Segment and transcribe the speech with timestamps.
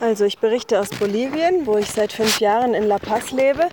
[0.00, 3.68] Also ich berichte aus Bolivien, wo ich seit fünf Jahren in La Paz lebe.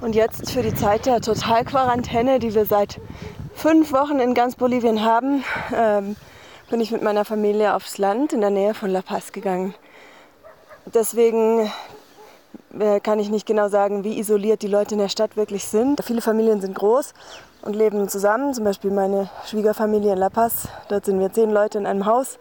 [0.00, 2.98] Und jetzt für die Zeit der Totalquarantäne, die wir seit
[3.54, 5.44] fünf Wochen in ganz Bolivien haben,
[5.74, 6.16] ähm,
[6.70, 9.74] bin ich mit meiner Familie aufs Land in der Nähe von La Paz gegangen.
[10.86, 11.70] Deswegen
[12.78, 16.02] äh, kann ich nicht genau sagen, wie isoliert die Leute in der Stadt wirklich sind.
[16.02, 17.12] Viele Familien sind groß
[17.60, 18.54] und leben zusammen.
[18.54, 20.68] Zum Beispiel meine Schwiegerfamilie in La Paz.
[20.88, 22.38] Dort sind wir zehn Leute in einem Haus.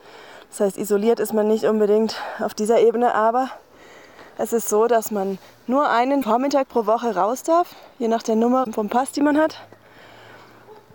[0.58, 3.50] Das heißt, isoliert ist man nicht unbedingt auf dieser Ebene, aber
[4.38, 5.38] es ist so, dass man
[5.68, 9.38] nur einen Vormittag pro Woche raus darf, je nach der Nummer vom Pass, die man
[9.38, 9.58] hat.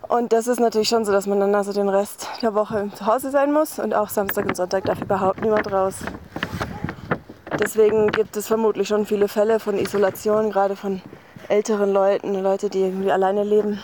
[0.07, 3.05] Und das ist natürlich schon so, dass man dann also den Rest der Woche zu
[3.05, 5.93] Hause sein muss und auch Samstag und Sonntag darf überhaupt niemand raus.
[7.59, 11.03] Deswegen gibt es vermutlich schon viele Fälle von Isolation, gerade von
[11.49, 13.79] älteren Leuten, Leute, die irgendwie alleine leben.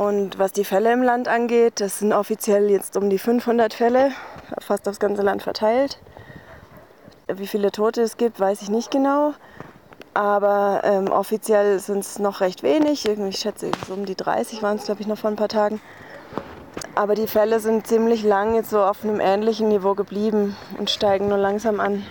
[0.00, 4.12] Und was die Fälle im Land angeht, das sind offiziell jetzt um die 500 Fälle,
[4.58, 5.98] fast aufs ganze Land verteilt.
[7.28, 9.34] Wie viele Tote es gibt, weiß ich nicht genau.
[10.14, 13.06] Aber ähm, offiziell sind es noch recht wenig.
[13.06, 15.82] Ich schätze, so um die 30 waren es, glaube ich, noch vor ein paar Tagen.
[16.94, 21.28] Aber die Fälle sind ziemlich lang jetzt so auf einem ähnlichen Niveau geblieben und steigen
[21.28, 22.06] nur langsam an.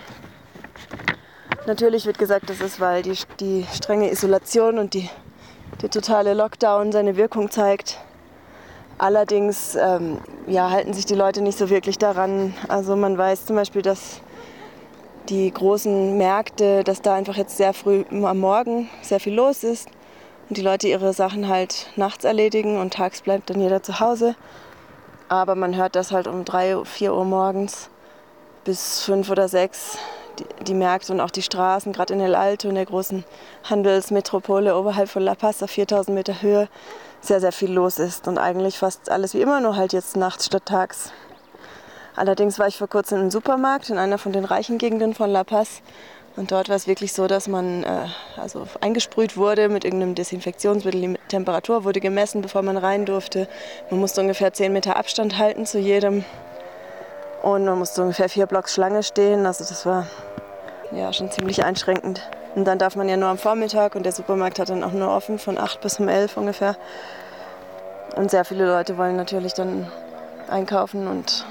[1.66, 5.10] Natürlich wird gesagt, das ist, weil die, die strenge Isolation und die
[5.82, 7.98] der totale Lockdown seine Wirkung zeigt.
[8.98, 12.54] Allerdings ähm, ja, halten sich die Leute nicht so wirklich daran.
[12.68, 14.20] Also man weiß zum Beispiel, dass
[15.28, 19.88] die großen Märkte, dass da einfach jetzt sehr früh am Morgen sehr viel los ist
[20.48, 24.34] und die Leute ihre Sachen halt nachts erledigen und tags bleibt dann jeder zu Hause.
[25.28, 27.88] Aber man hört das halt um drei, vier Uhr morgens
[28.64, 29.96] bis fünf oder sechs
[30.40, 33.24] die, die Märkte und auch die Straßen, gerade in El Alto, in der großen
[33.64, 36.68] Handelsmetropole oberhalb von La Paz auf 4000 Meter Höhe,
[37.20, 40.46] sehr, sehr viel los ist und eigentlich fast alles wie immer, nur halt jetzt nachts
[40.46, 41.12] statt tags.
[42.16, 45.44] Allerdings war ich vor kurzem im Supermarkt in einer von den reichen Gegenden von La
[45.44, 45.82] Paz
[46.36, 51.00] und dort war es wirklich so, dass man äh, also eingesprüht wurde mit irgendeinem Desinfektionsmittel.
[51.00, 53.48] Die Temperatur wurde gemessen, bevor man rein durfte.
[53.90, 56.24] Man musste ungefähr 10 Meter Abstand halten zu jedem.
[57.42, 59.46] Und man musste ungefähr vier Blocks Schlange stehen.
[59.46, 60.06] Also das war
[60.92, 62.28] ja schon ziemlich einschränkend.
[62.54, 65.10] Und dann darf man ja nur am Vormittag und der Supermarkt hat dann auch nur
[65.10, 66.76] offen von 8 bis um 11 ungefähr.
[68.16, 69.86] Und sehr viele Leute wollen natürlich dann
[70.48, 71.46] einkaufen und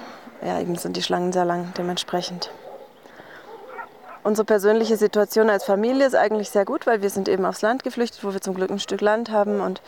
[0.46, 2.52] ja, eben sind die Schlangen sehr lang dementsprechend.
[4.24, 7.84] Unsere persönliche Situation als Familie ist eigentlich sehr gut, weil wir sind eben aufs Land
[7.84, 9.82] geflüchtet, wo wir zum Glück ein Stück Land haben und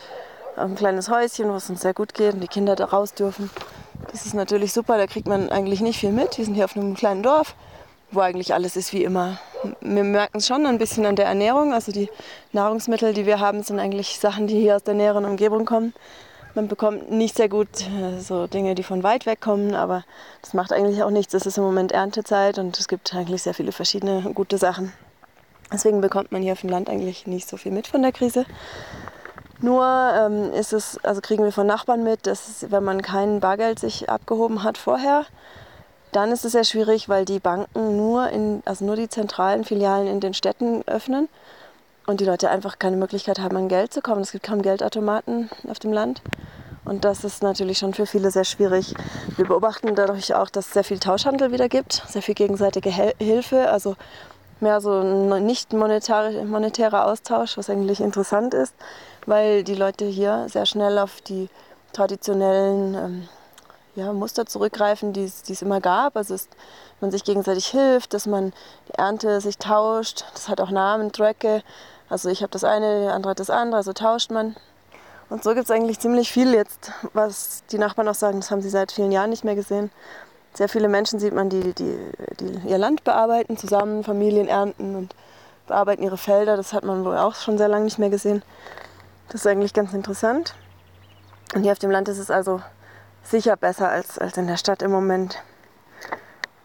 [0.56, 3.50] ein kleines Häuschen, wo es uns sehr gut geht und die Kinder da raus dürfen.
[4.10, 6.38] Das ist natürlich super, da kriegt man eigentlich nicht viel mit.
[6.38, 7.54] Wir sind hier auf einem kleinen Dorf,
[8.10, 9.38] wo eigentlich alles ist wie immer.
[9.80, 11.72] Wir merken es schon ein bisschen an der Ernährung.
[11.72, 12.10] Also die
[12.52, 15.94] Nahrungsmittel, die wir haben, sind eigentlich Sachen, die hier aus der näheren Umgebung kommen.
[16.54, 20.04] Man bekommt nicht sehr gut äh, so Dinge, die von weit weg kommen, aber
[20.42, 21.32] das macht eigentlich auch nichts.
[21.32, 24.92] Es ist im Moment Erntezeit und es gibt eigentlich sehr viele verschiedene gute Sachen.
[25.72, 28.44] Deswegen bekommt man hier auf dem Land eigentlich nicht so viel mit von der Krise.
[29.62, 33.78] Nur ähm, ist es, also kriegen wir von Nachbarn mit, dass wenn man kein Bargeld
[33.78, 35.24] sich abgehoben hat vorher,
[36.10, 40.08] dann ist es sehr schwierig, weil die Banken nur in, also nur die zentralen Filialen
[40.08, 41.28] in den Städten öffnen
[42.06, 44.20] und die Leute einfach keine Möglichkeit haben, an Geld zu kommen.
[44.22, 46.22] Es gibt kaum Geldautomaten auf dem Land.
[46.84, 48.94] Und das ist natürlich schon für viele sehr schwierig.
[49.36, 53.70] Wir beobachten dadurch auch, dass es sehr viel Tauschhandel wieder gibt, sehr viel gegenseitige Hilfe,
[53.70, 53.94] also
[54.58, 58.74] mehr so ein nicht monetärer Austausch, was eigentlich interessant ist
[59.26, 61.48] weil die Leute hier sehr schnell auf die
[61.92, 63.28] traditionellen ähm,
[63.94, 66.16] ja, Muster zurückgreifen, die es immer gab.
[66.16, 66.48] Also dass
[67.00, 68.52] man sich gegenseitig hilft, dass man
[68.88, 70.24] die Ernte sich tauscht.
[70.32, 71.62] Das hat auch Namen, Tracke.
[72.08, 74.56] Also ich habe das eine, der andere hat das andere, also tauscht man.
[75.30, 78.60] Und so gibt es eigentlich ziemlich viel jetzt, was die Nachbarn auch sagen, das haben
[78.60, 79.90] sie seit vielen Jahren nicht mehr gesehen.
[80.52, 81.96] Sehr viele Menschen sieht man, die, die,
[82.38, 85.14] die ihr Land bearbeiten, zusammen Familien ernten und
[85.66, 86.58] bearbeiten ihre Felder.
[86.58, 88.42] Das hat man wohl auch schon sehr lange nicht mehr gesehen.
[89.28, 90.54] Das ist eigentlich ganz interessant.
[91.54, 92.60] Und hier auf dem Land ist es also
[93.22, 95.42] sicher besser als, als in der Stadt im Moment.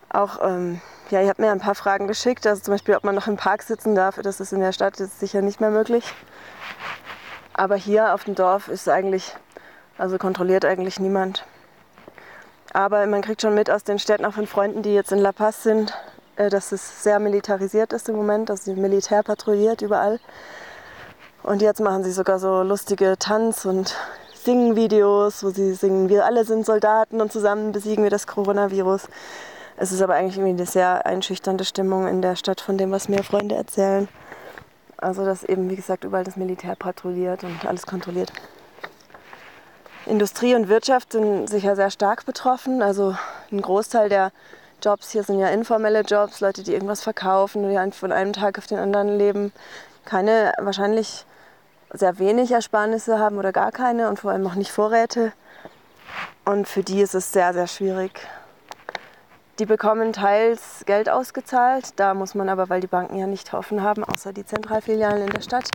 [0.09, 3.15] Auch, ähm, ja, ihr habt mir ein paar Fragen geschickt, also zum Beispiel, ob man
[3.15, 4.19] noch im Park sitzen darf.
[4.21, 6.13] Das ist in der Stadt ist sicher nicht mehr möglich.
[7.53, 9.35] Aber hier auf dem Dorf ist eigentlich,
[9.97, 11.45] also kontrolliert eigentlich niemand.
[12.73, 15.31] Aber man kriegt schon mit aus den Städten, auch von Freunden, die jetzt in La
[15.31, 15.93] Paz sind,
[16.35, 20.19] äh, dass es sehr militarisiert ist im Moment, dass die Militär patrouilliert überall.
[21.47, 23.95] Und jetzt machen sie sogar so lustige Tanz- und
[24.43, 29.07] Singen-Videos, wo sie singen, wir alle sind Soldaten und zusammen besiegen wir das Coronavirus.
[29.77, 33.07] Es ist aber eigentlich irgendwie eine sehr einschüchternde Stimmung in der Stadt von dem, was
[33.07, 34.09] mir Freunde erzählen.
[34.97, 38.33] Also, dass eben, wie gesagt, überall das Militär patrouilliert und alles kontrolliert.
[40.05, 42.81] Industrie und Wirtschaft sind sicher sehr stark betroffen.
[42.81, 43.15] Also
[43.53, 44.33] ein Großteil der,
[44.83, 48.67] Jobs hier sind ja informelle Jobs, Leute, die irgendwas verkaufen die von einem Tag auf
[48.67, 49.53] den anderen leben,
[50.03, 51.25] keine, wahrscheinlich
[51.91, 55.33] sehr wenig Ersparnisse haben oder gar keine und vor allem auch nicht Vorräte.
[56.45, 58.27] Und für die ist es sehr, sehr schwierig.
[59.59, 61.99] Die bekommen teils Geld ausgezahlt.
[61.99, 65.29] Da muss man aber, weil die Banken ja nicht offen haben, außer die Zentralfilialen in
[65.31, 65.69] der Stadt,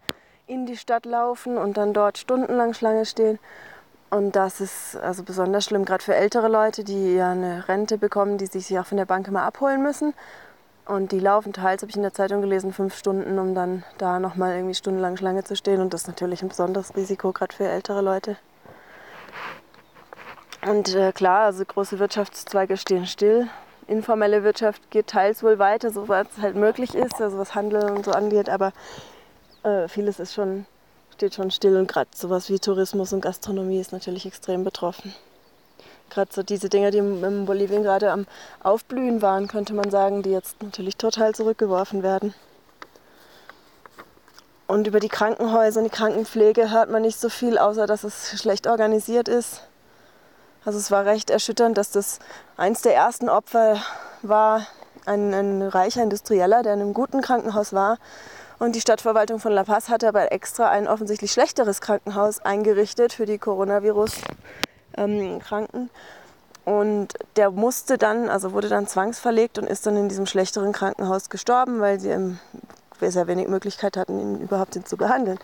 [0.46, 3.38] in die Stadt laufen und dann dort stundenlang Schlange stehen.
[4.08, 8.38] Und das ist also besonders schlimm, gerade für ältere Leute, die ja eine Rente bekommen,
[8.38, 10.14] die sich auch von der Bank immer abholen müssen.
[10.84, 14.18] Und die laufen teils, habe ich in der Zeitung gelesen, fünf Stunden, um dann da
[14.18, 15.80] nochmal irgendwie stundenlang Schlange zu stehen.
[15.80, 18.36] Und das ist natürlich ein besonderes Risiko, gerade für ältere Leute.
[20.66, 23.48] Und äh, klar, also große Wirtschaftszweige stehen still.
[23.86, 28.04] Informelle Wirtschaft geht teils wohl weiter, soweit es halt möglich ist, also was Handel und
[28.04, 28.48] so angeht.
[28.48, 28.72] Aber
[29.64, 30.66] äh, vieles ist schon
[31.22, 35.14] steht schon still und gerade sowas wie Tourismus und Gastronomie ist natürlich extrem betroffen.
[36.12, 38.26] Gerade so diese Dinge, die in Bolivien gerade am
[38.62, 42.34] Aufblühen waren, könnte man sagen, die jetzt natürlich total zurückgeworfen werden.
[44.66, 48.38] Und über die Krankenhäuser und die Krankenpflege hört man nicht so viel, außer dass es
[48.38, 49.62] schlecht organisiert ist.
[50.66, 52.18] Also es war recht erschütternd, dass das
[52.58, 53.80] eins der ersten Opfer
[54.20, 54.66] war,
[55.06, 57.98] ein, ein reicher Industrieller, der in einem guten Krankenhaus war
[58.58, 63.26] und die Stadtverwaltung von La Paz hatte aber extra ein offensichtlich schlechteres Krankenhaus eingerichtet für
[63.26, 63.38] die
[64.94, 65.90] Coronavirus-Kranken.
[66.64, 71.28] und der musste dann, also wurde dann zwangsverlegt und ist dann in diesem schlechteren Krankenhaus
[71.28, 72.10] gestorben, weil sie
[73.10, 75.38] sehr wenig Möglichkeit hatten, ihn überhaupt zu behandeln.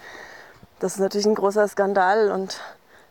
[0.79, 2.61] Das ist natürlich ein großer Skandal und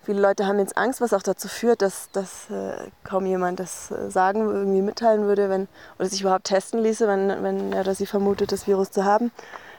[0.04, 3.92] viele Leute haben jetzt Angst, was auch dazu führt, dass, dass äh, kaum jemand das
[3.92, 5.68] äh, sagen, irgendwie mitteilen würde, wenn,
[6.00, 9.32] oder sich überhaupt testen ließe, wenn, wenn er oder sie vermutet, das Virus zu haben.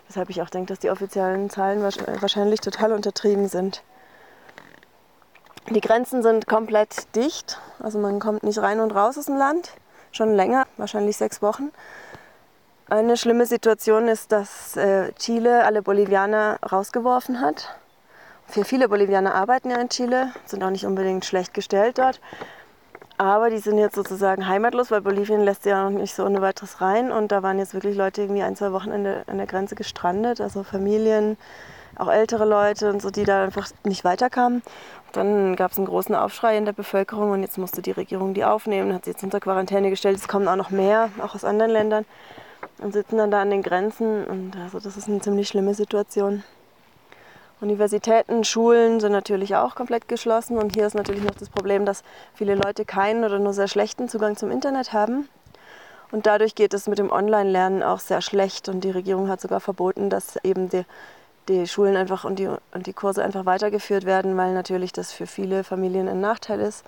[0.07, 3.83] Weshalb ich auch denke, dass die offiziellen Zahlen wahrscheinlich total untertrieben sind.
[5.71, 9.73] Die Grenzen sind komplett dicht, also man kommt nicht rein und raus aus dem Land,
[10.13, 11.71] schon länger, wahrscheinlich sechs Wochen.
[12.89, 17.77] Eine schlimme Situation ist, dass äh, Chile alle Bolivianer rausgeworfen hat.
[18.47, 22.19] Für viele Bolivianer arbeiten ja in Chile, sind auch nicht unbedingt schlecht gestellt dort.
[23.19, 26.81] Aber die sind jetzt sozusagen heimatlos, weil Bolivien lässt ja noch nicht so ohne weiteres
[26.81, 27.13] rein.
[27.13, 29.75] Und da waren jetzt wirklich Leute irgendwie ein, zwei Wochen an der, an der Grenze
[29.75, 31.37] gestrandet, also Familien,
[31.99, 34.63] auch ältere Leute und so, die da einfach nicht weiterkamen.
[35.13, 38.45] Dann gab es einen großen Aufschrei in der Bevölkerung und jetzt musste die Regierung die
[38.45, 40.17] aufnehmen, hat sie jetzt unter Quarantäne gestellt.
[40.17, 42.05] Es kommen auch noch mehr, auch aus anderen Ländern
[42.79, 44.25] und sitzen dann da an den Grenzen.
[44.27, 46.43] Und also das ist eine ziemlich schlimme Situation.
[47.61, 52.05] Universitäten, Schulen sind natürlich auch komplett geschlossen und hier ist natürlich noch das Problem, dass
[52.35, 55.29] viele Leute keinen oder nur sehr schlechten Zugang zum Internet haben.
[56.13, 59.61] Und dadurch geht es mit dem Online-Lernen auch sehr schlecht und die Regierung hat sogar
[59.61, 60.85] verboten, dass eben die,
[61.49, 65.27] die Schulen einfach und die, und die Kurse einfach weitergeführt werden, weil natürlich das für
[65.27, 66.85] viele Familien ein Nachteil ist.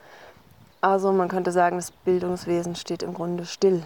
[0.81, 3.83] Also man könnte sagen, das Bildungswesen steht im Grunde still.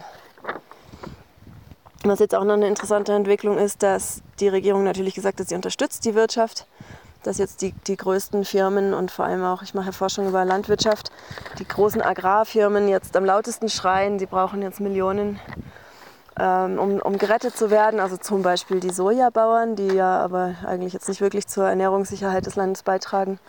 [2.03, 5.55] Was jetzt auch noch eine interessante Entwicklung ist, dass die Regierung natürlich gesagt hat, sie
[5.55, 6.67] unterstützt die Wirtschaft,
[7.23, 11.11] dass jetzt die, die größten Firmen und vor allem auch, ich mache Forschung über Landwirtschaft,
[11.57, 15.39] die großen Agrarfirmen jetzt am lautesten schreien, sie brauchen jetzt Millionen,
[16.37, 17.99] um, um gerettet zu werden.
[17.99, 22.55] Also zum Beispiel die Sojabauern, die ja aber eigentlich jetzt nicht wirklich zur Ernährungssicherheit des
[22.55, 23.39] Landes beitragen,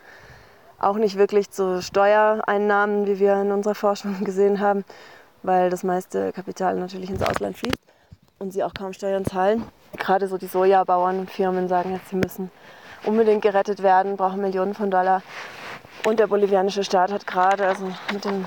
[0.78, 4.84] auch nicht wirklich zu Steuereinnahmen, wie wir in unserer Forschung gesehen haben,
[5.42, 7.78] weil das meiste Kapital natürlich ins Ausland fließt
[8.38, 9.64] und sie auch kaum Steuern zahlen.
[9.96, 12.50] Gerade so die Sojabauern und Firmen sagen jetzt, sie müssen
[13.04, 15.22] unbedingt gerettet werden, brauchen Millionen von Dollar.
[16.04, 18.44] Und der bolivianische Staat hat gerade also mit dem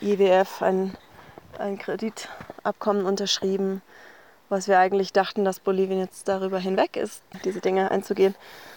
[0.00, 0.96] IWF ein,
[1.58, 1.78] ein
[2.64, 3.82] Kreditabkommen unterschrieben,
[4.48, 8.34] was wir eigentlich dachten, dass Bolivien jetzt darüber hinweg ist, diese Dinge einzugehen.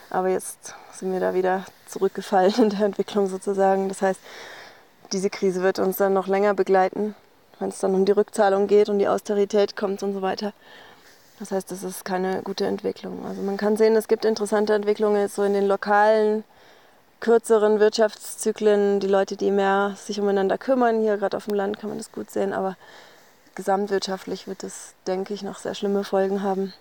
[0.09, 3.89] Aber jetzt sind wir da wieder zurückgefallen in der Entwicklung sozusagen.
[3.89, 4.19] Das heißt,
[5.11, 7.15] diese Krise wird uns dann noch länger begleiten
[7.59, 10.53] wenn es dann um die Rückzahlung geht und die Austerität kommt und so weiter.
[11.39, 13.25] Das heißt, das ist keine gute Entwicklung.
[13.25, 16.43] Also man kann sehen, es gibt interessante Entwicklungen jetzt so in den lokalen,
[17.19, 21.01] kürzeren Wirtschaftszyklen, die Leute, die mehr sich umeinander kümmern.
[21.01, 22.75] Hier gerade auf dem Land kann man das gut sehen, aber
[23.57, 26.73] gesamtwirtschaftlich wird es, denke ich, noch sehr schlimme Folgen haben.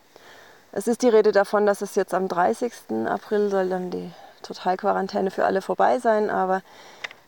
[0.73, 2.73] Es ist die Rede davon, dass es jetzt am 30.
[3.09, 4.11] April soll dann die
[4.43, 6.63] Totalquarantäne für alle vorbei sein, aber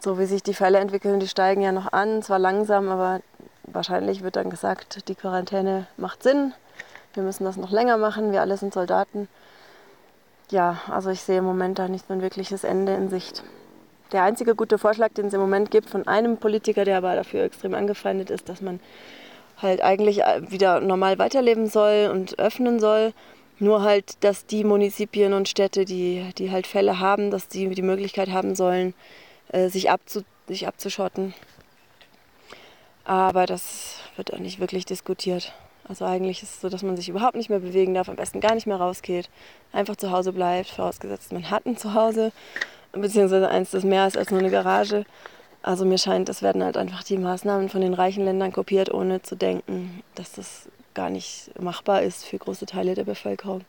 [0.00, 3.20] so wie sich die Fälle entwickeln, die steigen ja noch an, zwar langsam, aber
[3.64, 6.52] wahrscheinlich wird dann gesagt, die Quarantäne macht Sinn,
[7.14, 9.28] wir müssen das noch länger machen, wir alle sind Soldaten.
[10.50, 13.42] Ja, also ich sehe im Moment da nicht ein wirkliches Ende in Sicht.
[14.12, 17.44] Der einzige gute Vorschlag, den es im Moment gibt von einem Politiker, der aber dafür
[17.44, 18.78] extrem angefeindet ist, dass man
[19.60, 23.12] halt eigentlich wieder normal weiterleben soll und öffnen soll.
[23.60, 27.82] Nur halt, dass die Munizipien und Städte, die, die halt Fälle haben, dass die die
[27.82, 28.94] Möglichkeit haben sollen,
[29.48, 31.34] äh, sich, abzu, sich abzuschotten.
[33.04, 35.52] Aber das wird auch nicht wirklich diskutiert.
[35.88, 38.40] Also eigentlich ist es so, dass man sich überhaupt nicht mehr bewegen darf, am besten
[38.40, 39.30] gar nicht mehr rausgeht,
[39.72, 42.30] einfach zu Hause bleibt, vorausgesetzt man hat ein Zuhause,
[42.92, 45.06] beziehungsweise eins, das mehr ist als nur eine Garage.
[45.62, 49.22] Also mir scheint, es werden halt einfach die Maßnahmen von den reichen Ländern kopiert, ohne
[49.22, 53.62] zu denken, dass das gar nicht machbar ist für große Teile der Bevölkerung.